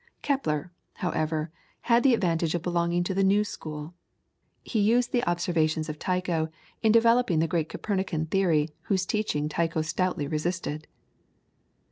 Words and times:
Kepler, 0.23 0.71
however, 0.95 1.51
had 1.81 2.01
the 2.01 2.15
advantage 2.15 2.55
of 2.55 2.63
belonging 2.63 3.03
to 3.03 3.13
the 3.13 3.23
new 3.23 3.43
school. 3.43 3.93
He 4.63 4.79
utilised 4.79 5.11
the 5.11 5.23
observations 5.25 5.89
of 5.89 5.99
Tycho 5.99 6.49
in 6.81 6.91
developing 6.91 7.37
the 7.37 7.47
great 7.47 7.69
Copernican 7.69 8.25
theory 8.25 8.71
whose 8.85 9.05
teaching 9.05 9.47
Tycho 9.47 9.83
stoutly 9.83 10.25
resisted. 10.27 10.87